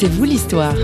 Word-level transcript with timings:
C'est 0.00 0.06
vous 0.06 0.22
l'histoire. 0.22 0.76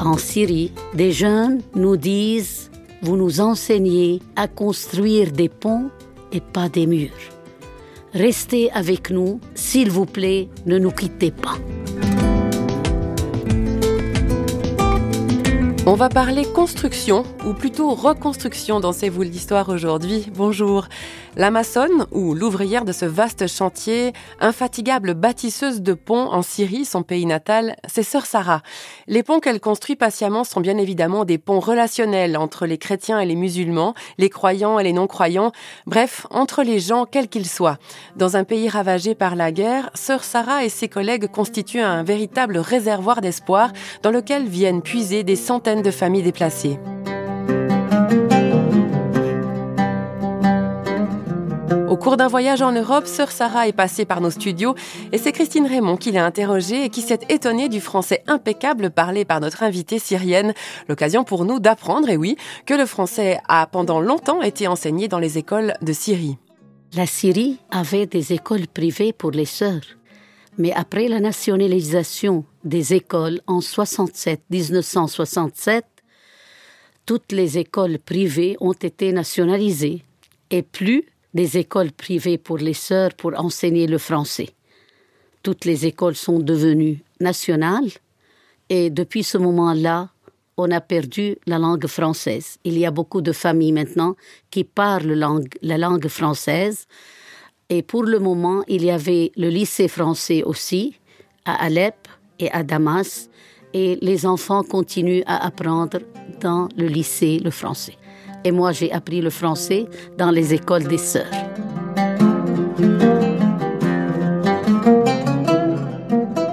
En 0.00 0.18
Syrie, 0.18 0.72
des 0.94 1.12
jeunes 1.12 1.60
nous 1.76 1.96
disent, 1.96 2.72
vous 3.02 3.16
nous 3.16 3.40
enseignez 3.40 4.18
à 4.34 4.48
construire 4.48 5.30
des 5.30 5.48
ponts 5.48 5.90
et 6.32 6.40
pas 6.40 6.68
des 6.68 6.88
murs. 6.88 7.10
Restez 8.12 8.72
avec 8.72 9.10
nous, 9.10 9.38
s'il 9.54 9.92
vous 9.92 10.06
plaît, 10.06 10.48
ne 10.66 10.76
nous 10.76 10.90
quittez 10.90 11.30
pas. 11.30 11.54
On 15.86 15.94
va 15.94 16.10
parler 16.10 16.44
construction, 16.44 17.24
ou 17.46 17.54
plutôt 17.54 17.94
reconstruction 17.94 18.80
dans 18.80 18.92
C'est 18.92 19.08
vous 19.08 19.22
l'histoire 19.22 19.70
aujourd'hui. 19.70 20.30
Bonjour. 20.36 20.88
L'Amazone, 21.36 22.06
ou 22.10 22.34
l'ouvrière 22.34 22.84
de 22.84 22.90
ce 22.90 23.04
vaste 23.04 23.46
chantier, 23.46 24.12
infatigable 24.40 25.14
bâtisseuse 25.14 25.80
de 25.80 25.94
ponts 25.94 26.26
en 26.32 26.42
Syrie, 26.42 26.84
son 26.84 27.04
pays 27.04 27.24
natal, 27.24 27.76
c'est 27.86 28.02
Sœur 28.02 28.26
Sarah. 28.26 28.62
Les 29.06 29.22
ponts 29.22 29.38
qu'elle 29.38 29.60
construit 29.60 29.94
patiemment 29.94 30.42
sont 30.42 30.60
bien 30.60 30.76
évidemment 30.76 31.24
des 31.24 31.38
ponts 31.38 31.60
relationnels 31.60 32.36
entre 32.36 32.66
les 32.66 32.78
chrétiens 32.78 33.20
et 33.20 33.26
les 33.26 33.36
musulmans, 33.36 33.94
les 34.18 34.28
croyants 34.28 34.80
et 34.80 34.84
les 34.84 34.92
non-croyants, 34.92 35.52
bref, 35.86 36.26
entre 36.30 36.64
les 36.64 36.80
gens 36.80 37.06
quels 37.06 37.28
qu'ils 37.28 37.48
soient. 37.48 37.78
Dans 38.16 38.36
un 38.36 38.42
pays 38.42 38.68
ravagé 38.68 39.14
par 39.14 39.36
la 39.36 39.52
guerre, 39.52 39.90
Sœur 39.94 40.24
Sarah 40.24 40.64
et 40.64 40.68
ses 40.68 40.88
collègues 40.88 41.28
constituent 41.28 41.80
un 41.80 42.02
véritable 42.02 42.58
réservoir 42.58 43.20
d'espoir 43.20 43.72
dans 44.02 44.10
lequel 44.10 44.48
viennent 44.48 44.82
puiser 44.82 45.22
des 45.22 45.36
centaines 45.36 45.82
de 45.82 45.92
familles 45.92 46.24
déplacées. 46.24 46.80
Cours 52.00 52.16
d'un 52.16 52.28
voyage 52.28 52.62
en 52.62 52.72
Europe, 52.72 53.06
Sœur 53.06 53.30
Sarah 53.30 53.68
est 53.68 53.74
passée 53.74 54.06
par 54.06 54.22
nos 54.22 54.30
studios 54.30 54.74
et 55.12 55.18
c'est 55.18 55.32
Christine 55.32 55.66
Raymond 55.66 55.98
qui 55.98 56.12
l'a 56.12 56.24
interrogée 56.24 56.84
et 56.84 56.88
qui 56.88 57.02
s'est 57.02 57.20
étonnée 57.28 57.68
du 57.68 57.80
français 57.80 58.22
impeccable 58.26 58.90
parlé 58.90 59.26
par 59.26 59.40
notre 59.40 59.62
invitée 59.62 59.98
syrienne. 59.98 60.54
L'occasion 60.88 61.24
pour 61.24 61.44
nous 61.44 61.60
d'apprendre, 61.60 62.08
et 62.08 62.16
oui, 62.16 62.36
que 62.64 62.72
le 62.72 62.86
français 62.86 63.38
a 63.48 63.66
pendant 63.66 64.00
longtemps 64.00 64.40
été 64.40 64.66
enseigné 64.66 65.08
dans 65.08 65.18
les 65.18 65.36
écoles 65.36 65.74
de 65.82 65.92
Syrie. 65.92 66.38
La 66.94 67.06
Syrie 67.06 67.58
avait 67.70 68.06
des 68.06 68.32
écoles 68.32 68.66
privées 68.66 69.12
pour 69.12 69.30
les 69.30 69.44
sœurs. 69.44 69.82
Mais 70.56 70.72
après 70.72 71.06
la 71.06 71.20
nationalisation 71.20 72.44
des 72.64 72.94
écoles 72.94 73.42
en 73.46 73.60
67, 73.60 74.40
1967, 74.48 75.84
toutes 77.04 77.32
les 77.32 77.58
écoles 77.58 77.98
privées 77.98 78.56
ont 78.60 78.72
été 78.72 79.12
nationalisées 79.12 80.02
et 80.50 80.62
plus 80.62 81.04
des 81.34 81.58
écoles 81.58 81.92
privées 81.92 82.38
pour 82.38 82.58
les 82.58 82.74
sœurs 82.74 83.14
pour 83.14 83.38
enseigner 83.38 83.86
le 83.86 83.98
français. 83.98 84.50
Toutes 85.42 85.64
les 85.64 85.86
écoles 85.86 86.16
sont 86.16 86.38
devenues 86.38 87.02
nationales 87.20 87.90
et 88.68 88.90
depuis 88.90 89.22
ce 89.22 89.38
moment-là, 89.38 90.10
on 90.56 90.70
a 90.70 90.80
perdu 90.80 91.36
la 91.46 91.58
langue 91.58 91.86
française. 91.86 92.58
Il 92.64 92.78
y 92.78 92.84
a 92.84 92.90
beaucoup 92.90 93.22
de 93.22 93.32
familles 93.32 93.72
maintenant 93.72 94.16
qui 94.50 94.64
parlent 94.64 95.14
la 95.62 95.78
langue 95.78 96.08
française 96.08 96.86
et 97.70 97.82
pour 97.82 98.02
le 98.02 98.18
moment, 98.18 98.62
il 98.68 98.84
y 98.84 98.90
avait 98.90 99.32
le 99.36 99.48
lycée 99.48 99.88
français 99.88 100.42
aussi 100.42 100.96
à 101.44 101.64
Alep 101.64 102.08
et 102.38 102.50
à 102.50 102.62
Damas 102.62 103.30
et 103.72 103.98
les 104.02 104.26
enfants 104.26 104.62
continuent 104.62 105.22
à 105.26 105.46
apprendre 105.46 106.00
dans 106.40 106.68
le 106.76 106.86
lycée 106.86 107.38
le 107.38 107.50
français 107.50 107.96
et 108.44 108.52
moi 108.52 108.72
j'ai 108.72 108.92
appris 108.92 109.20
le 109.20 109.30
français 109.30 109.86
dans 110.18 110.30
les 110.30 110.54
écoles 110.54 110.84
des 110.84 110.98
sœurs. 110.98 111.30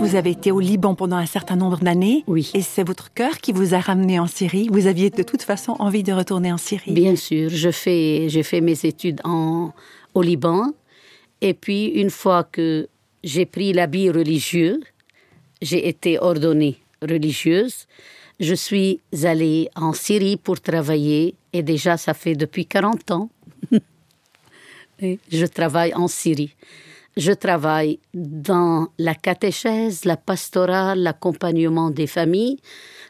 Vous 0.07 0.15
avez 0.15 0.31
été 0.31 0.51
au 0.51 0.61
Liban 0.61 0.95
pendant 0.95 1.17
un 1.17 1.25
certain 1.25 1.57
nombre 1.57 1.79
d'années. 1.79 2.23
Oui. 2.27 2.49
Et 2.53 2.61
c'est 2.61 2.85
votre 2.87 3.13
cœur 3.13 3.39
qui 3.39 3.51
vous 3.51 3.73
a 3.73 3.79
ramené 3.79 4.21
en 4.21 4.27
Syrie. 4.27 4.69
Vous 4.71 4.87
aviez 4.87 5.09
de 5.09 5.21
toute 5.21 5.41
façon 5.41 5.75
envie 5.79 6.01
de 6.01 6.13
retourner 6.13 6.53
en 6.53 6.57
Syrie. 6.57 6.93
Bien 6.93 7.17
sûr. 7.17 7.49
Je 7.49 7.69
fais, 7.71 8.29
j'ai 8.29 8.43
fait 8.43 8.61
mes 8.61 8.85
études 8.85 9.19
en, 9.25 9.73
au 10.13 10.21
Liban. 10.21 10.71
Et 11.41 11.53
puis, 11.53 11.87
une 11.87 12.09
fois 12.09 12.45
que 12.45 12.87
j'ai 13.25 13.45
pris 13.45 13.73
l'habit 13.73 14.09
religieux, 14.09 14.79
j'ai 15.61 15.89
été 15.89 16.17
ordonnée 16.19 16.77
religieuse. 17.01 17.85
Je 18.39 18.53
suis 18.53 19.01
allée 19.23 19.69
en 19.75 19.91
Syrie 19.91 20.37
pour 20.37 20.61
travailler 20.61 21.35
et 21.57 21.63
déjà 21.63 21.97
ça 21.97 22.13
fait 22.13 22.35
depuis 22.35 22.65
40 22.65 23.11
ans. 23.11 23.29
je 25.01 25.45
travaille 25.45 25.93
en 25.93 26.07
Syrie. 26.07 26.55
Je 27.17 27.31
travaille 27.31 27.99
dans 28.13 28.89
la 28.99 29.15
catéchèse, 29.15 30.05
la 30.05 30.17
pastorale, 30.17 30.99
l'accompagnement 30.99 31.89
des 31.89 32.05
familles, 32.05 32.59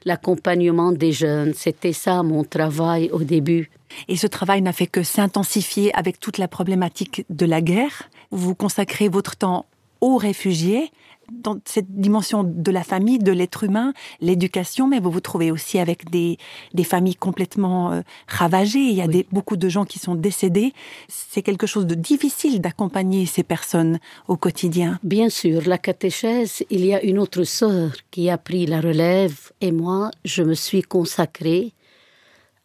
l'accompagnement 0.05 0.93
des 0.93 1.11
jeunes. 1.11 1.53
C'était 1.53 1.91
ça 1.91 2.23
mon 2.23 2.45
travail 2.45 3.09
au 3.11 3.23
début. 3.23 3.69
Et 4.07 4.15
ce 4.15 4.27
travail 4.27 4.61
n'a 4.61 4.71
fait 4.71 4.87
que 4.87 5.03
s'intensifier 5.03 5.93
avec 5.93 6.21
toute 6.21 6.37
la 6.37 6.47
problématique 6.47 7.25
de 7.29 7.45
la 7.45 7.61
guerre. 7.61 8.09
Vous 8.31 8.55
consacrez 8.55 9.09
votre 9.09 9.35
temps 9.35 9.65
aux 9.99 10.15
réfugiés, 10.15 10.91
dans 11.31 11.59
cette 11.65 11.91
dimension 11.91 12.43
de 12.43 12.71
la 12.71 12.83
famille, 12.83 13.19
de 13.19 13.31
l'être 13.31 13.63
humain, 13.63 13.93
l'éducation, 14.21 14.87
mais 14.87 14.99
vous 14.99 15.11
vous 15.11 15.19
trouvez 15.19 15.51
aussi 15.51 15.79
avec 15.79 16.09
des, 16.09 16.37
des 16.73 16.83
familles 16.83 17.15
complètement 17.15 17.91
euh, 17.91 18.01
ravagées. 18.27 18.79
Il 18.79 18.95
y 18.95 19.01
a 19.01 19.07
des, 19.07 19.25
beaucoup 19.31 19.57
de 19.57 19.69
gens 19.69 19.85
qui 19.85 19.99
sont 19.99 20.15
décédés. 20.15 20.73
C'est 21.07 21.41
quelque 21.41 21.67
chose 21.67 21.85
de 21.85 21.95
difficile 21.95 22.61
d'accompagner 22.61 23.25
ces 23.25 23.43
personnes 23.43 23.99
au 24.27 24.37
quotidien. 24.37 24.99
Bien 25.03 25.29
sûr, 25.29 25.61
la 25.67 25.77
catéchèse, 25.77 26.63
il 26.69 26.85
y 26.85 26.93
a 26.93 27.03
une 27.03 27.19
autre 27.19 27.43
sœur 27.43 27.91
qui 28.11 28.29
a 28.29 28.37
pris 28.37 28.65
la 28.65 28.81
relève 28.81 29.51
et 29.61 29.71
moi, 29.71 30.11
je 30.25 30.43
me 30.43 30.53
suis 30.53 30.81
consacrée 30.81 31.73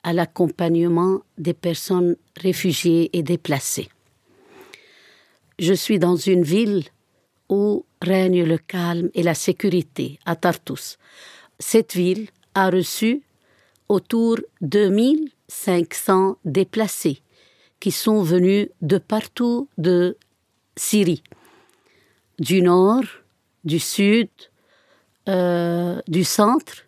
à 0.03 0.13
l'accompagnement 0.13 1.21
des 1.39 1.55
personnes 1.55 2.17
réfugiées 2.37 3.11
et 3.13 3.23
déplacées. 3.23 3.89
Je 5.59 5.75
suis 5.75 5.99
dans 5.99 6.17
une 6.17 6.43
ville 6.43 6.85
où 7.49 7.85
règne 8.03 8.45
le 8.45 8.59
calme 8.59 9.11
et 9.15 9.23
la 9.23 9.35
sécurité 9.35 10.19
à 10.27 10.37
Tartus. 10.37 10.99
Cette 11.59 11.95
ville 11.95 12.29
a 12.55 12.69
reçu 12.71 13.23
autour 13.89 14.37
de 14.61 14.89
2500 14.89 16.37
déplacés 16.45 17.23
qui 17.81 17.91
sont 17.91 18.23
venus 18.23 18.69
de 18.81 18.99
partout 18.99 19.69
de 19.79 20.17
Syrie, 20.77 21.23
du 22.39 22.63
nord, 22.63 23.05
du 23.65 23.79
sud, 23.79 24.29
euh, 25.29 26.01
du 26.09 26.25
centre. 26.25 26.87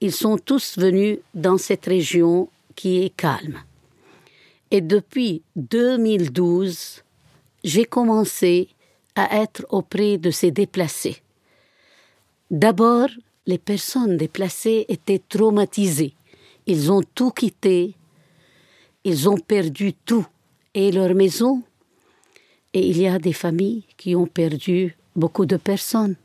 Ils 0.00 0.12
sont 0.12 0.38
tous 0.38 0.78
venus 0.78 1.18
dans 1.34 1.58
cette 1.58 1.86
région 1.86 2.48
qui 2.76 3.02
est 3.04 3.10
calme. 3.10 3.58
Et 4.70 4.80
depuis 4.80 5.42
2012, 5.56 7.02
j'ai 7.64 7.84
commencé 7.84 8.68
à 9.18 9.42
être 9.42 9.66
auprès 9.70 10.16
de 10.16 10.30
ces 10.30 10.50
déplacés. 10.50 11.22
D'abord, 12.50 13.08
les 13.46 13.58
personnes 13.58 14.16
déplacées 14.16 14.86
étaient 14.88 15.22
traumatisées. 15.28 16.14
Ils 16.66 16.92
ont 16.92 17.02
tout 17.14 17.30
quitté, 17.30 17.94
ils 19.04 19.28
ont 19.28 19.38
perdu 19.38 19.92
tout, 19.92 20.26
et 20.74 20.92
leur 20.92 21.14
maison. 21.14 21.62
Et 22.72 22.86
il 22.86 22.98
y 22.98 23.08
a 23.08 23.18
des 23.18 23.32
familles 23.32 23.84
qui 23.96 24.14
ont 24.14 24.26
perdu 24.26 24.96
beaucoup 25.16 25.46
de 25.46 25.56
personnes, 25.56 26.16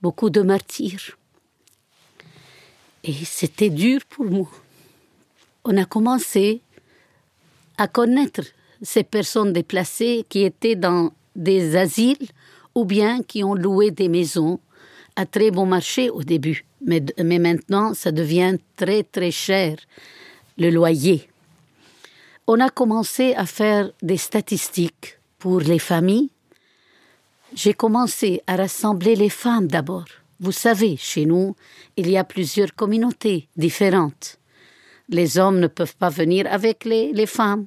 beaucoup 0.00 0.30
de 0.30 0.40
martyrs. 0.40 1.18
Et 3.04 3.12
c'était 3.12 3.70
dur 3.70 4.00
pour 4.08 4.24
moi. 4.24 4.50
On 5.64 5.76
a 5.76 5.84
commencé 5.84 6.60
à 7.76 7.88
connaître 7.88 8.42
ces 8.80 9.02
personnes 9.02 9.52
déplacées 9.52 10.24
qui 10.28 10.44
étaient 10.44 10.76
dans 10.76 11.12
des 11.38 11.76
asiles 11.76 12.28
ou 12.74 12.84
bien 12.84 13.22
qui 13.22 13.42
ont 13.42 13.54
loué 13.54 13.90
des 13.90 14.08
maisons 14.08 14.60
à 15.16 15.24
très 15.24 15.50
bon 15.50 15.66
marché 15.66 16.10
au 16.10 16.22
début. 16.22 16.64
Mais, 16.84 17.02
mais 17.22 17.38
maintenant, 17.38 17.94
ça 17.94 18.12
devient 18.12 18.56
très 18.76 19.02
très 19.02 19.30
cher, 19.30 19.78
le 20.58 20.70
loyer. 20.70 21.28
On 22.46 22.60
a 22.60 22.70
commencé 22.70 23.34
à 23.34 23.46
faire 23.46 23.90
des 24.02 24.16
statistiques 24.16 25.18
pour 25.38 25.60
les 25.60 25.78
familles. 25.78 26.30
J'ai 27.54 27.74
commencé 27.74 28.42
à 28.46 28.56
rassembler 28.56 29.16
les 29.16 29.30
femmes 29.30 29.66
d'abord. 29.66 30.06
Vous 30.40 30.52
savez, 30.52 30.96
chez 30.96 31.26
nous, 31.26 31.56
il 31.96 32.08
y 32.08 32.16
a 32.16 32.24
plusieurs 32.24 32.74
communautés 32.74 33.48
différentes. 33.56 34.38
Les 35.08 35.38
hommes 35.38 35.58
ne 35.58 35.66
peuvent 35.66 35.96
pas 35.96 36.10
venir 36.10 36.46
avec 36.48 36.84
les, 36.84 37.12
les 37.12 37.26
femmes. 37.26 37.66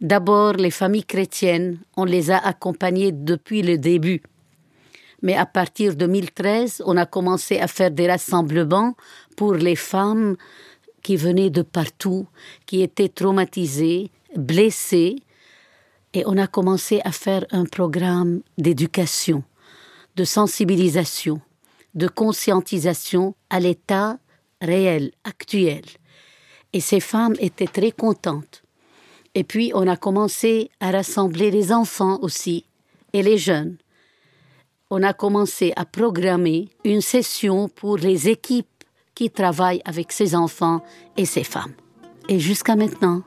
D'abord, 0.00 0.52
les 0.52 0.70
familles 0.70 1.04
chrétiennes, 1.04 1.78
on 1.96 2.04
les 2.04 2.30
a 2.30 2.38
accompagnées 2.38 3.10
depuis 3.10 3.62
le 3.62 3.78
début. 3.78 4.22
Mais 5.22 5.34
à 5.34 5.44
partir 5.44 5.94
de 5.94 6.06
2013, 6.06 6.82
on 6.86 6.96
a 6.96 7.04
commencé 7.04 7.58
à 7.58 7.66
faire 7.66 7.90
des 7.90 8.08
rassemblements 8.08 8.94
pour 9.36 9.54
les 9.54 9.74
femmes 9.74 10.36
qui 11.02 11.16
venaient 11.16 11.50
de 11.50 11.62
partout, 11.62 12.28
qui 12.66 12.82
étaient 12.82 13.08
traumatisés, 13.08 14.10
blessés, 14.36 15.16
et 16.14 16.22
on 16.26 16.38
a 16.38 16.46
commencé 16.46 17.00
à 17.04 17.12
faire 17.12 17.44
un 17.50 17.64
programme 17.64 18.42
d'éducation, 18.56 19.42
de 20.14 20.24
sensibilisation, 20.24 21.40
de 21.94 22.06
conscientisation 22.06 23.34
à 23.50 23.58
l'état 23.58 24.18
réel, 24.60 25.10
actuel. 25.24 25.82
Et 26.72 26.80
ces 26.80 27.00
femmes 27.00 27.34
étaient 27.40 27.66
très 27.66 27.90
contentes. 27.90 28.62
Et 29.34 29.44
puis 29.44 29.72
on 29.74 29.86
a 29.86 29.96
commencé 29.96 30.70
à 30.80 30.90
rassembler 30.90 31.50
les 31.50 31.72
enfants 31.72 32.18
aussi 32.22 32.64
et 33.12 33.22
les 33.22 33.38
jeunes. 33.38 33.76
On 34.90 35.02
a 35.02 35.12
commencé 35.12 35.72
à 35.76 35.84
programmer 35.84 36.68
une 36.84 37.02
session 37.02 37.68
pour 37.68 37.98
les 37.98 38.28
équipes 38.28 38.66
qui 39.14 39.30
travaillent 39.30 39.82
avec 39.84 40.12
ces 40.12 40.34
enfants 40.34 40.82
et 41.16 41.24
ces 41.24 41.44
femmes. 41.44 41.74
Et 42.28 42.38
jusqu'à 42.38 42.76
maintenant, 42.76 43.22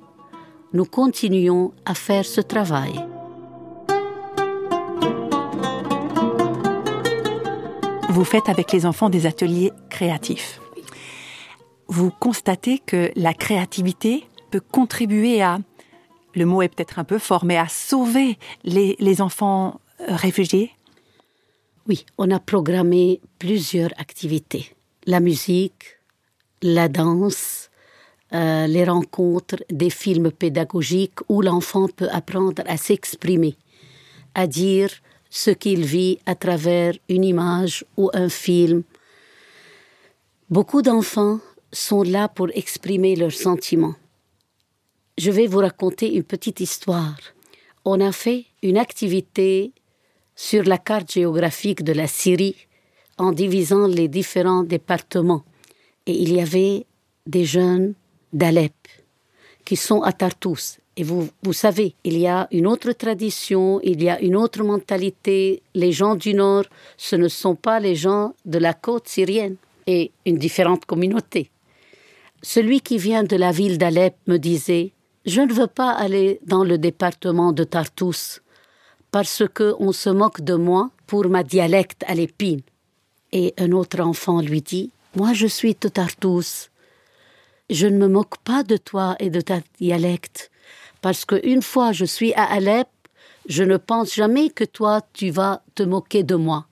nous 0.74 0.86
continuons 0.86 1.74
à 1.86 1.94
faire 1.94 2.26
ce 2.26 2.42
travail. 2.42 2.94
Vous 8.10 8.24
faites 8.24 8.50
avec 8.50 8.72
les 8.72 8.86
enfants 8.86 9.10
des 9.10 9.26
ateliers 9.26 9.72
créatifs. 9.90 10.62
Vous 11.88 12.12
constatez 12.12 12.80
que 12.80 13.12
la 13.16 13.34
créativité 13.34 14.26
peut 14.50 14.62
contribuer 14.62 15.42
à, 15.42 15.60
le 16.36 16.46
mot 16.46 16.62
est 16.62 16.70
peut-être 16.70 17.00
un 17.00 17.04
peu 17.04 17.20
fort, 17.20 17.46
mais 17.46 17.58
à 17.58 17.68
sauver 17.68 18.38
les, 18.64 18.96
les 19.00 19.22
enfants 19.22 19.80
euh, 20.02 20.16
réfugiés? 20.16 20.72
Oui, 21.88 22.06
on 22.18 22.30
a 22.32 22.40
programmé 22.40 23.22
plusieurs 23.40 23.92
activités. 23.98 24.76
La 25.06 25.20
musique, 25.20 25.98
la 26.62 26.88
danse, 26.88 27.70
euh, 28.34 28.68
les 28.68 28.86
rencontres, 28.86 29.58
des 29.70 29.90
films 29.90 30.32
pédagogiques 30.32 31.20
où 31.28 31.42
l'enfant 31.42 31.88
peut 31.88 32.10
apprendre 32.12 32.64
à 32.66 32.78
s'exprimer, 32.78 33.56
à 34.36 34.48
dire 34.48 34.90
ce 35.30 35.52
qu'il 35.52 35.84
vit 35.86 36.20
à 36.26 36.36
travers 36.36 36.94
une 37.10 37.24
image 37.24 37.84
ou 37.98 38.10
un 38.14 38.30
film. 38.30 38.84
Beaucoup 40.50 40.82
d'enfants 40.82 41.40
sont 41.72 42.04
là 42.04 42.28
pour 42.28 42.50
exprimer 42.54 43.16
leurs 43.16 43.32
sentiments. 43.32 43.96
Je 45.24 45.30
vais 45.30 45.46
vous 45.46 45.60
raconter 45.60 46.16
une 46.16 46.24
petite 46.24 46.62
histoire. 46.62 47.16
On 47.86 48.02
a 48.02 48.12
fait 48.12 48.46
une 48.64 48.80
activité 48.80 49.72
sur 50.36 50.64
la 50.64 50.80
carte 50.80 51.12
géographique 51.12 51.84
de 51.84 51.94
la 51.94 52.08
Syrie 52.08 52.56
en 53.20 53.32
divisant 53.32 53.86
les 53.86 54.08
différents 54.08 54.64
départements. 54.64 55.44
Et 56.08 56.14
il 56.14 56.34
y 56.34 56.42
avait 56.42 56.88
des 57.28 57.46
jeunes 57.46 57.94
d'Alep, 58.34 58.74
qui 59.64 59.76
sont 59.76 60.02
à 60.02 60.12
Tartous. 60.12 60.80
Et 60.98 61.04
vous, 61.04 61.30
vous 61.44 61.54
savez, 61.54 61.94
il 62.04 62.18
y 62.18 62.26
a 62.26 62.48
une 62.52 62.66
autre 62.66 62.92
tradition, 62.94 63.80
il 63.84 64.02
y 64.02 64.10
a 64.10 64.20
une 64.22 64.36
autre 64.36 64.64
mentalité. 64.64 65.62
Les 65.76 65.92
gens 65.92 66.16
du 66.16 66.34
Nord, 66.34 66.66
ce 66.98 67.16
ne 67.16 67.28
sont 67.28 67.54
pas 67.54 67.80
les 67.80 67.94
gens 67.94 68.34
de 68.46 68.58
la 68.58 68.74
côte 68.74 69.08
syrienne 69.08 69.58
et 69.86 70.10
une 70.26 70.40
différente 70.40 70.86
communauté. 70.86 71.52
Celui 72.42 72.82
qui 72.82 72.98
vient 72.98 73.24
de 73.24 73.36
la 73.36 73.52
ville 73.52 73.78
d'Alep 73.78 74.16
me 74.26 74.38
disait 74.38 74.94
Je 75.26 75.42
ne 75.42 75.54
veux 75.54 75.68
pas 75.68 75.92
aller 75.92 76.40
dans 76.46 76.64
le 76.64 76.78
département 76.78 77.52
de 77.52 77.64
Tartous 77.64 78.42
parce 79.12 79.44
que 79.54 79.76
on 79.80 79.92
se 79.92 80.10
moque 80.10 80.42
de 80.42 80.56
moi 80.56 80.90
pour 81.06 81.28
ma 81.28 81.44
dialecte 81.44 82.04
à 82.08 82.16
l'épine. 82.16 82.62
Et 83.32 83.54
un 83.58 83.72
autre 83.72 84.02
enfant 84.02 84.42
lui 84.42 84.62
dit 84.62 84.92
Moi 85.16 85.34
je 85.34 85.48
suis 85.48 85.76
de 85.80 85.90
Tartous 85.90 86.72
je 87.72 87.88
ne 87.88 87.98
me 87.98 88.08
moque 88.08 88.38
pas 88.44 88.64
de 88.64 88.78
toi 88.78 89.16
et 89.20 89.30
de 89.30 89.42
ta 89.42 89.62
dialecte, 89.80 90.52
parce 91.02 91.26
que 91.26 91.40
une 91.48 91.62
fois 91.62 91.94
je 91.94 92.06
suis 92.06 92.34
à 92.34 92.44
Alep, 92.44 92.88
je 93.48 93.64
ne 93.64 93.78
pense 93.78 94.14
jamais 94.14 94.50
que 94.50 94.66
toi 94.66 95.02
tu 95.14 95.32
vas 95.32 95.64
te 95.74 95.82
moquer 95.82 96.24
de 96.24 96.36
moi. 96.36 96.66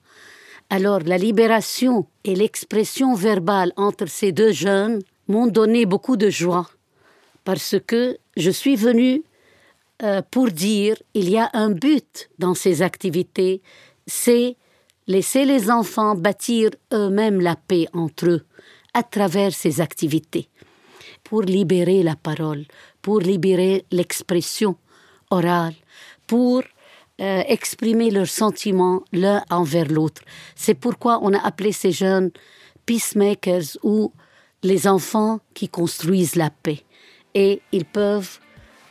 Alors 0.68 1.00
la 1.00 1.16
libération 1.16 2.06
et 2.24 2.36
l'expression 2.36 3.14
verbale 3.14 3.72
entre 3.76 4.06
ces 4.06 4.30
deux 4.30 4.52
jeunes 4.52 5.00
m'ont 5.26 5.46
donné 5.46 5.86
beaucoup 5.86 6.18
de 6.18 6.28
joie, 6.28 6.68
parce 7.44 7.76
que 7.86 8.18
je 8.40 8.50
suis 8.50 8.76
venue 8.76 9.22
euh, 10.02 10.22
pour 10.30 10.50
dire 10.50 10.96
il 11.14 11.28
y 11.28 11.38
a 11.38 11.50
un 11.52 11.70
but 11.70 12.30
dans 12.38 12.54
ces 12.54 12.82
activités, 12.82 13.62
c'est 14.06 14.56
laisser 15.06 15.44
les 15.44 15.70
enfants 15.70 16.14
bâtir 16.14 16.70
eux-mêmes 16.92 17.40
la 17.40 17.56
paix 17.56 17.86
entre 17.92 18.26
eux 18.28 18.46
à 18.94 19.02
travers 19.02 19.52
ces 19.52 19.80
activités 19.80 20.48
pour 21.22 21.42
libérer 21.42 22.02
la 22.02 22.16
parole, 22.16 22.64
pour 23.02 23.20
libérer 23.20 23.84
l'expression 23.90 24.76
orale, 25.30 25.74
pour 26.26 26.62
euh, 27.20 27.42
exprimer 27.46 28.10
leurs 28.10 28.28
sentiments 28.28 29.02
l'un 29.12 29.44
envers 29.50 29.86
l'autre. 29.86 30.22
C'est 30.56 30.74
pourquoi 30.74 31.20
on 31.22 31.34
a 31.34 31.38
appelé 31.38 31.72
ces 31.72 31.92
jeunes 31.92 32.30
peacemakers 32.86 33.76
ou 33.82 34.12
les 34.62 34.86
enfants 34.88 35.40
qui 35.54 35.68
construisent 35.68 36.36
la 36.36 36.50
paix. 36.50 36.82
Et 37.34 37.60
ils 37.72 37.84
peuvent 37.84 38.38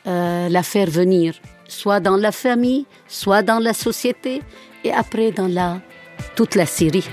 euh, 0.07 0.49
la 0.49 0.63
faire 0.63 0.89
venir, 0.89 1.35
soit 1.67 1.99
dans 1.99 2.17
la 2.17 2.31
famille, 2.31 2.85
soit 3.07 3.41
dans 3.41 3.59
la 3.59 3.73
société, 3.73 4.41
et 4.83 4.91
après 4.91 5.31
dans 5.31 5.47
la, 5.47 5.81
toute 6.35 6.55
la 6.55 6.65
Syrie. 6.65 7.07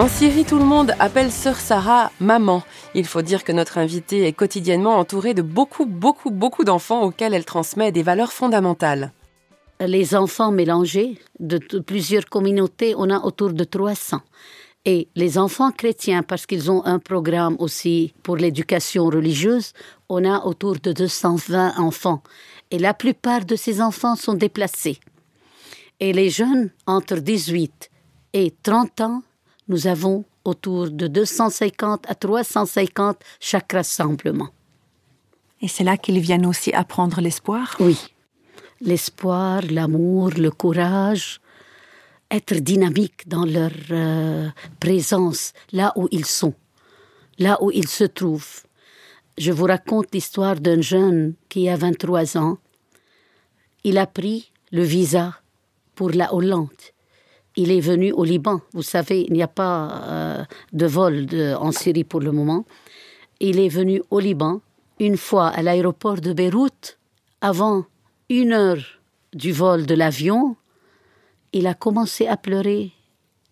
En 0.00 0.08
Syrie, 0.08 0.46
tout 0.46 0.58
le 0.58 0.64
monde 0.64 0.94
appelle 0.98 1.30
sœur 1.30 1.56
Sarah 1.56 2.10
maman. 2.20 2.62
Il 2.94 3.04
faut 3.04 3.20
dire 3.20 3.44
que 3.44 3.52
notre 3.52 3.76
invitée 3.76 4.26
est 4.26 4.32
quotidiennement 4.32 4.96
entourée 4.96 5.34
de 5.34 5.42
beaucoup, 5.42 5.84
beaucoup, 5.84 6.30
beaucoup 6.30 6.64
d'enfants 6.64 7.02
auxquels 7.02 7.34
elle 7.34 7.44
transmet 7.44 7.92
des 7.92 8.02
valeurs 8.02 8.32
fondamentales. 8.32 9.12
Les 9.78 10.14
enfants 10.14 10.52
mélangés 10.52 11.18
de 11.38 11.58
plusieurs 11.80 12.24
communautés, 12.24 12.94
on 12.96 13.10
a 13.10 13.18
autour 13.18 13.52
de 13.52 13.62
300. 13.62 14.22
Et 14.86 15.08
les 15.16 15.36
enfants 15.36 15.70
chrétiens, 15.70 16.22
parce 16.22 16.46
qu'ils 16.46 16.70
ont 16.70 16.82
un 16.86 16.98
programme 16.98 17.56
aussi 17.58 18.14
pour 18.22 18.38
l'éducation 18.38 19.04
religieuse, 19.04 19.74
on 20.08 20.24
a 20.24 20.46
autour 20.46 20.78
de 20.78 20.92
220 20.92 21.74
enfants. 21.76 22.22
Et 22.70 22.78
la 22.78 22.94
plupart 22.94 23.44
de 23.44 23.54
ces 23.54 23.82
enfants 23.82 24.16
sont 24.16 24.32
déplacés. 24.32 24.98
Et 26.00 26.14
les 26.14 26.30
jeunes, 26.30 26.70
entre 26.86 27.16
18 27.16 27.90
et 28.32 28.54
30 28.62 29.02
ans, 29.02 29.22
nous 29.70 29.86
avons 29.86 30.24
autour 30.44 30.90
de 30.90 31.06
250 31.06 32.10
à 32.10 32.14
350 32.14 33.16
chaque 33.38 33.72
rassemblement. 33.72 34.48
Et 35.62 35.68
c'est 35.68 35.84
là 35.84 35.96
qu'ils 35.96 36.18
viennent 36.18 36.44
aussi 36.44 36.72
apprendre 36.72 37.20
l'espoir? 37.20 37.76
Oui. 37.78 37.96
L'espoir, 38.80 39.62
l'amour, 39.70 40.30
le 40.30 40.50
courage, 40.50 41.40
être 42.30 42.54
dynamique 42.54 43.28
dans 43.28 43.44
leur 43.44 43.70
euh, 43.92 44.48
présence, 44.80 45.52
là 45.72 45.92
où 45.96 46.08
ils 46.10 46.26
sont, 46.26 46.54
là 47.38 47.56
où 47.62 47.70
ils 47.70 47.88
se 47.88 48.04
trouvent. 48.04 48.62
Je 49.38 49.52
vous 49.52 49.66
raconte 49.66 50.12
l'histoire 50.12 50.56
d'un 50.56 50.80
jeune 50.80 51.34
qui 51.48 51.68
a 51.68 51.76
23 51.76 52.36
ans. 52.36 52.58
Il 53.84 53.98
a 53.98 54.06
pris 54.06 54.50
le 54.72 54.82
visa 54.82 55.36
pour 55.94 56.10
la 56.10 56.34
Hollande. 56.34 56.82
Il 57.62 57.70
est 57.72 57.80
venu 57.80 58.10
au 58.12 58.24
Liban. 58.24 58.62
Vous 58.72 58.82
savez, 58.82 59.26
il 59.28 59.34
n'y 59.34 59.42
a 59.42 59.46
pas 59.46 60.02
euh, 60.08 60.44
de 60.72 60.86
vol 60.86 61.26
en 61.58 61.72
Syrie 61.72 62.04
pour 62.04 62.20
le 62.20 62.32
moment. 62.32 62.64
Il 63.38 63.60
est 63.60 63.68
venu 63.68 64.02
au 64.08 64.18
Liban 64.18 64.62
une 64.98 65.18
fois 65.18 65.48
à 65.48 65.60
l'aéroport 65.60 66.22
de 66.22 66.32
Beyrouth, 66.32 66.98
avant 67.42 67.84
une 68.30 68.54
heure 68.54 68.82
du 69.34 69.52
vol 69.52 69.84
de 69.84 69.94
l'avion. 69.94 70.56
Il 71.52 71.66
a 71.66 71.74
commencé 71.74 72.26
à 72.26 72.38
pleurer 72.38 72.92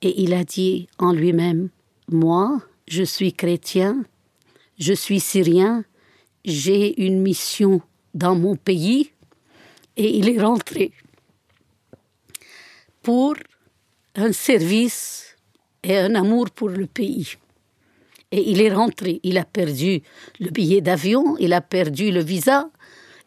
et 0.01 0.23
il 0.23 0.33
a 0.33 0.43
dit 0.43 0.89
en 0.99 1.13
lui-même 1.13 1.69
Moi, 2.11 2.63
je 2.87 3.03
suis 3.03 3.35
chrétien, 3.35 4.05
je 4.79 4.95
suis 4.95 5.21
syrien, 5.21 5.85
j'ai 6.47 6.99
une 7.05 7.21
mission 7.21 7.83
dans 8.15 8.37
mon 8.37 8.57
pays 8.57 9.11
et 9.99 10.17
il 10.17 10.31
est 10.31 10.41
rentré 10.41 10.93
pour 13.03 13.35
un 14.19 14.33
service 14.33 15.37
et 15.83 15.97
un 15.97 16.15
amour 16.15 16.51
pour 16.51 16.69
le 16.69 16.87
pays. 16.87 17.35
Et 18.31 18.51
il 18.51 18.61
est 18.61 18.73
rentré, 18.73 19.21
il 19.23 19.39
a 19.39 19.45
perdu 19.45 20.03
le 20.39 20.51
billet 20.51 20.81
d'avion, 20.81 21.37
il 21.39 21.53
a 21.53 21.61
perdu 21.61 22.11
le 22.11 22.23
visa, 22.23 22.69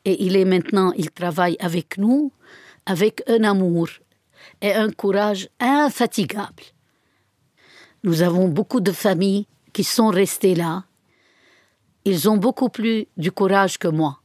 et 0.06 0.24
il 0.26 0.36
est 0.36 0.46
maintenant, 0.46 0.92
il 0.96 1.10
travaille 1.12 1.58
avec 1.60 1.98
nous, 1.98 2.32
avec 2.86 3.24
un 3.28 3.44
amour 3.44 3.88
et 4.62 4.74
un 4.74 4.92
courage 4.92 5.50
infatigable. 5.60 6.64
Nous 8.04 8.22
avons 8.22 8.48
beaucoup 8.48 8.82
de 8.82 8.92
familles 8.92 9.48
qui 9.74 9.84
sont 9.84 10.10
restées 10.10 10.56
là. 10.56 10.84
Ils 12.04 12.30
ont 12.30 12.38
beaucoup 12.38 12.70
plus 12.70 13.08
du 13.16 13.32
courage 13.32 13.78
que 13.78 13.88
moi. 13.88 14.20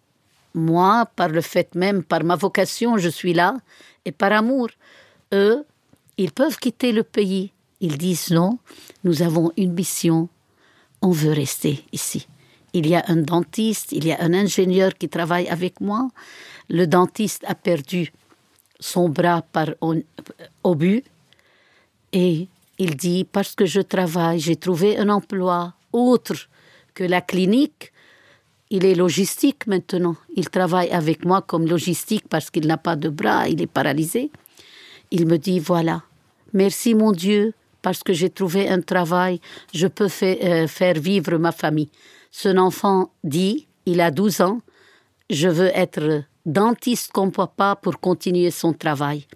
Moi, 0.54 1.06
par 1.14 1.28
le 1.28 1.42
fait 1.42 1.74
même, 1.74 2.02
par 2.02 2.24
ma 2.24 2.36
vocation, 2.36 2.96
je 2.96 3.10
suis 3.10 3.34
là, 3.34 3.56
et 4.06 4.12
par 4.12 4.32
amour. 4.32 4.68
Eux, 5.32 5.64
ils 6.18 6.32
peuvent 6.32 6.58
quitter 6.58 6.92
le 6.92 7.02
pays. 7.02 7.52
Ils 7.80 7.98
disent 7.98 8.30
non, 8.30 8.58
nous 9.04 9.22
avons 9.22 9.52
une 9.56 9.72
mission, 9.72 10.28
on 11.02 11.10
veut 11.10 11.32
rester 11.32 11.84
ici. 11.92 12.26
Il 12.72 12.86
y 12.86 12.94
a 12.94 13.04
un 13.08 13.16
dentiste, 13.16 13.92
il 13.92 14.06
y 14.06 14.12
a 14.12 14.20
un 14.20 14.32
ingénieur 14.34 14.94
qui 14.94 15.08
travaille 15.08 15.48
avec 15.48 15.80
moi. 15.80 16.08
Le 16.68 16.86
dentiste 16.86 17.44
a 17.46 17.54
perdu 17.54 18.12
son 18.80 19.08
bras 19.08 19.42
par 19.42 19.68
obus 20.64 21.04
et 22.12 22.48
il 22.78 22.96
dit 22.96 23.24
parce 23.24 23.54
que 23.54 23.66
je 23.66 23.80
travaille, 23.80 24.40
j'ai 24.40 24.56
trouvé 24.56 24.98
un 24.98 25.08
emploi 25.08 25.74
autre 25.92 26.48
que 26.94 27.04
la 27.04 27.20
clinique. 27.20 27.92
Il 28.68 28.84
est 28.84 28.94
logistique 28.94 29.66
maintenant. 29.66 30.16
Il 30.34 30.50
travaille 30.50 30.90
avec 30.90 31.24
moi 31.24 31.40
comme 31.40 31.66
logistique 31.66 32.24
parce 32.28 32.50
qu'il 32.50 32.66
n'a 32.66 32.78
pas 32.78 32.96
de 32.96 33.08
bras, 33.08 33.48
il 33.48 33.62
est 33.62 33.66
paralysé. 33.66 34.30
Il 35.10 35.26
me 35.26 35.38
dit 35.38 35.58
voilà, 35.58 36.02
merci 36.52 36.94
mon 36.94 37.12
Dieu 37.12 37.54
parce 37.82 38.02
que 38.02 38.12
j'ai 38.12 38.30
trouvé 38.30 38.68
un 38.68 38.80
travail, 38.80 39.40
je 39.72 39.86
peux 39.86 40.08
euh, 40.22 40.66
faire 40.66 40.94
vivre 40.94 41.38
ma 41.38 41.52
famille. 41.52 41.90
Ce 42.32 42.48
enfant 42.56 43.12
dit, 43.22 43.68
il 43.86 44.00
a 44.00 44.10
12 44.10 44.40
ans, 44.40 44.60
je 45.30 45.48
veux 45.48 45.70
être 45.72 46.24
dentiste 46.44 47.12
comme 47.12 47.30
papa 47.30 47.78
pour 47.80 48.00
continuer 48.00 48.50
son 48.50 48.72
travail. 48.72 49.26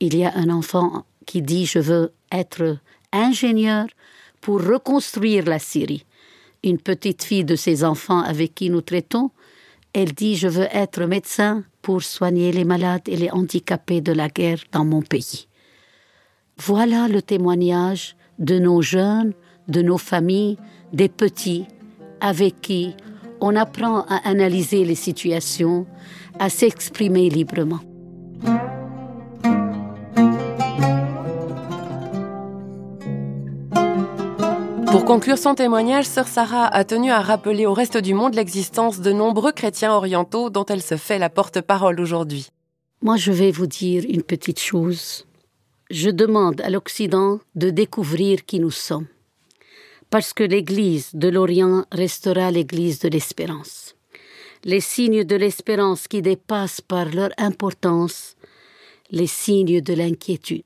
Il 0.00 0.16
y 0.16 0.24
a 0.24 0.32
un 0.34 0.50
enfant 0.50 1.06
qui 1.24 1.40
dit, 1.40 1.64
je 1.66 1.78
veux 1.78 2.12
être 2.32 2.78
ingénieur 3.12 3.86
pour 4.40 4.60
reconstruire 4.60 5.44
la 5.44 5.60
Syrie. 5.60 6.04
Une 6.64 6.78
petite 6.78 7.22
fille 7.22 7.44
de 7.44 7.56
ses 7.56 7.84
enfants 7.84 8.22
avec 8.22 8.54
qui 8.56 8.70
nous 8.70 8.80
traitons, 8.80 9.30
elle 9.92 10.12
dit, 10.12 10.36
je 10.36 10.48
veux 10.48 10.68
être 10.72 11.04
médecin 11.04 11.64
pour 11.82 12.02
soigner 12.02 12.52
les 12.52 12.64
malades 12.64 13.08
et 13.08 13.16
les 13.16 13.30
handicapés 13.30 14.00
de 14.00 14.12
la 14.12 14.28
guerre 14.28 14.62
dans 14.72 14.84
mon 14.84 15.02
pays. 15.02 15.48
Voilà 16.58 17.08
le 17.08 17.20
témoignage 17.20 18.16
de 18.38 18.58
nos 18.58 18.80
jeunes, 18.82 19.32
de 19.68 19.82
nos 19.82 19.98
familles, 19.98 20.58
des 20.92 21.08
petits, 21.08 21.66
avec 22.20 22.60
qui 22.60 22.94
on 23.40 23.56
apprend 23.56 24.02
à 24.02 24.28
analyser 24.28 24.84
les 24.84 24.94
situations, 24.94 25.86
à 26.38 26.48
s'exprimer 26.48 27.28
librement. 27.28 27.80
Pour 35.02 35.16
conclure 35.16 35.36
son 35.36 35.56
témoignage, 35.56 36.04
Sœur 36.04 36.28
Sarah 36.28 36.68
a 36.68 36.84
tenu 36.84 37.10
à 37.10 37.20
rappeler 37.20 37.66
au 37.66 37.74
reste 37.74 37.96
du 37.96 38.14
monde 38.14 38.36
l'existence 38.36 39.00
de 39.00 39.10
nombreux 39.10 39.50
chrétiens 39.50 39.92
orientaux 39.92 40.48
dont 40.48 40.64
elle 40.66 40.80
se 40.80 40.96
fait 40.96 41.18
la 41.18 41.28
porte-parole 41.28 42.00
aujourd'hui. 42.00 42.50
Moi, 43.02 43.16
je 43.16 43.32
vais 43.32 43.50
vous 43.50 43.66
dire 43.66 44.04
une 44.08 44.22
petite 44.22 44.60
chose 44.60 45.26
je 45.90 46.08
demande 46.08 46.60
à 46.60 46.70
l'Occident 46.70 47.40
de 47.56 47.70
découvrir 47.70 48.44
qui 48.44 48.60
nous 48.60 48.70
sommes, 48.70 49.08
parce 50.08 50.32
que 50.32 50.44
l'Église 50.44 51.10
de 51.14 51.26
l'Orient 51.26 51.84
restera 51.90 52.52
l'Église 52.52 53.00
de 53.00 53.08
l'espérance. 53.08 53.96
Les 54.62 54.80
signes 54.80 55.24
de 55.24 55.34
l'espérance 55.34 56.06
qui 56.06 56.22
dépassent 56.22 56.80
par 56.80 57.06
leur 57.06 57.30
importance 57.38 58.36
les 59.10 59.26
signes 59.26 59.80
de 59.80 59.94
l'inquiétude, 59.94 60.62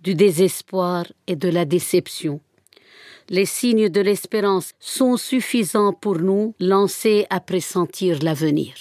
du 0.00 0.16
désespoir 0.16 1.06
et 1.28 1.36
de 1.36 1.48
la 1.48 1.64
déception. 1.64 2.40
Les 3.32 3.46
signes 3.46 3.88
de 3.88 4.00
l'espérance 4.00 4.72
sont 4.80 5.16
suffisants 5.16 5.92
pour 5.92 6.18
nous 6.18 6.52
lancer 6.58 7.26
à 7.30 7.38
pressentir 7.38 8.18
l'avenir. 8.24 8.74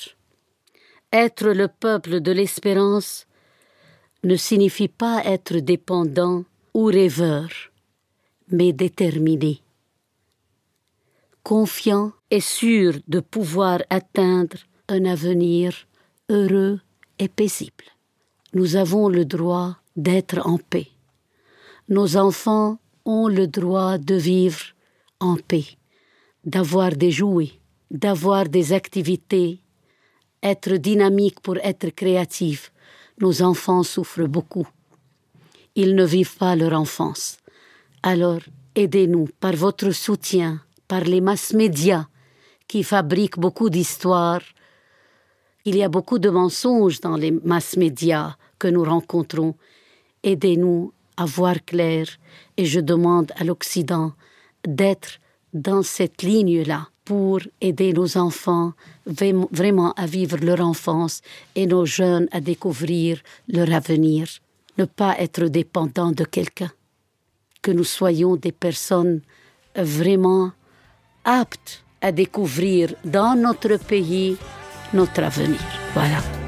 Être 1.13 1.49
le 1.49 1.67
peuple 1.67 2.19
de 2.19 2.31
l'espérance 2.31 3.27
ne 4.23 4.35
signifie 4.35 4.87
pas 4.87 5.21
être 5.23 5.57
dépendant 5.57 6.45
ou 6.73 6.85
rêveur, 6.85 7.49
mais 8.49 8.73
déterminé, 8.73 9.61
confiant 11.43 12.11
et 12.31 12.41
sûr 12.41 12.93
de 13.07 13.19
pouvoir 13.19 13.83
atteindre 13.91 14.57
un 14.87 15.05
avenir 15.05 15.75
heureux 16.29 16.79
et 17.19 17.27
paisible. 17.27 17.85
Nous 18.53 18.75
avons 18.75 19.09
le 19.09 19.25
droit 19.25 19.77
d'être 19.95 20.39
en 20.47 20.57
paix. 20.57 20.87
Nos 21.87 22.17
enfants 22.17 22.79
ont 23.09 23.27
le 23.27 23.47
droit 23.47 23.97
de 23.97 24.13
vivre 24.13 24.61
en 25.19 25.35
paix, 25.35 25.65
d'avoir 26.45 26.91
des 26.91 27.09
jouets, 27.09 27.53
d'avoir 27.89 28.47
des 28.47 28.71
activités, 28.71 29.61
être 30.43 30.75
dynamique 30.75 31.39
pour 31.39 31.57
être 31.57 31.89
créatif, 31.89 32.71
nos 33.19 33.41
enfants 33.41 33.81
souffrent 33.81 34.27
beaucoup. 34.27 34.67
Ils 35.73 35.95
ne 35.95 36.05
vivent 36.05 36.37
pas 36.37 36.55
leur 36.55 36.73
enfance. 36.79 37.39
Alors, 38.03 38.41
aidez-nous 38.75 39.27
par 39.39 39.55
votre 39.55 39.89
soutien, 39.89 40.61
par 40.87 41.01
les 41.01 41.19
masses 41.19 41.53
médias 41.53 42.05
qui 42.67 42.83
fabriquent 42.83 43.39
beaucoup 43.39 43.71
d'histoires. 43.71 44.43
Il 45.65 45.75
y 45.75 45.81
a 45.81 45.89
beaucoup 45.89 46.19
de 46.19 46.29
mensonges 46.29 47.01
dans 47.01 47.17
les 47.17 47.31
masses 47.31 47.75
médias 47.75 48.35
que 48.59 48.67
nous 48.67 48.83
rencontrons. 48.83 49.55
Aidez-nous 50.21 50.93
à 51.19 51.25
voir 51.25 51.57
clair 51.65 52.05
et 52.55 52.65
je 52.65 52.79
demande 52.79 53.31
à 53.35 53.43
l'Occident 53.43 54.13
d'être 54.65 55.19
dans 55.53 55.83
cette 55.83 56.23
ligne-là 56.23 56.87
pour 57.03 57.39
aider 57.59 57.91
nos 57.91 58.17
enfants 58.17 58.71
vraiment 59.05 59.91
à 59.93 60.05
vivre 60.05 60.37
leur 60.37 60.61
enfance 60.61 61.21
et 61.55 61.65
nos 61.67 61.85
jeunes 61.85 62.27
à 62.31 62.39
découvrir 62.39 63.19
leur 63.47 63.71
avenir. 63.73 64.27
Ne 64.77 64.85
pas 64.85 65.15
être 65.19 65.45
dépendant 65.47 66.11
de 66.11 66.23
quelqu'un. 66.23 66.71
Que 67.61 67.71
nous 67.71 67.83
soyons 67.83 68.37
des 68.37 68.53
personnes 68.53 69.21
vraiment 69.75 70.51
aptes 71.25 71.83
à 72.01 72.11
découvrir 72.13 72.93
dans 73.03 73.35
notre 73.35 73.75
pays 73.77 74.37
notre 74.93 75.23
avenir. 75.23 75.59
Voilà. 75.93 76.38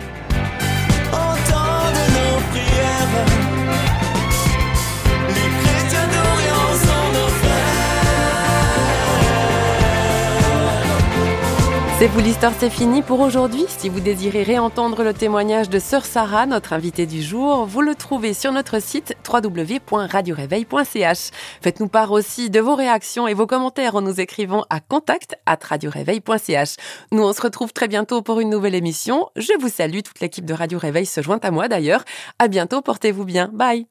C'est 12.02 12.08
vous 12.08 12.20
l'histoire, 12.20 12.54
c'est 12.58 12.72
fini 12.72 13.04
pour 13.04 13.20
aujourd'hui. 13.20 13.66
Si 13.68 13.88
vous 13.88 14.00
désirez 14.00 14.42
réentendre 14.42 15.04
le 15.04 15.14
témoignage 15.14 15.70
de 15.70 15.78
Sœur 15.78 16.04
Sarah, 16.04 16.48
notre 16.48 16.74
invitée 16.74 17.06
du 17.06 17.22
jour, 17.22 17.68
vous 17.68 17.82
le 17.82 17.94
trouvez 17.94 18.34
sur 18.34 18.52
notre 18.52 18.82
site 18.82 19.16
www.radioreveil.ch. 19.32 21.30
Faites-nous 21.62 21.90
part 21.90 22.12
aussi 22.12 22.50
de 22.50 22.60
vos 22.60 22.74
réactions 22.74 23.28
et 23.28 23.36
vos 23.36 23.46
commentaires 23.46 23.94
en 23.94 24.02
nous 24.02 24.20
écrivant 24.20 24.66
à 24.72 24.80
contact 24.80 25.36
at 25.46 25.60
radioreveil.ch. 25.62 26.78
Nous, 27.12 27.22
on 27.22 27.34
se 27.34 27.42
retrouve 27.44 27.72
très 27.72 27.88
bientôt 27.88 28.24
pour 28.24 28.40
une 28.40 28.50
nouvelle 28.50 28.74
émission. 28.74 29.28
Je 29.36 29.54
vous 29.60 29.70
salue, 29.70 30.00
toute 30.04 30.22
l'équipe 30.22 30.46
de 30.46 30.56
Radio 30.56 30.80
Réveil 30.80 31.06
se 31.06 31.22
joint 31.22 31.38
à 31.44 31.52
moi 31.52 31.68
d'ailleurs. 31.68 32.04
À 32.40 32.48
bientôt, 32.48 32.82
portez-vous 32.82 33.26
bien. 33.26 33.52
Bye! 33.54 33.86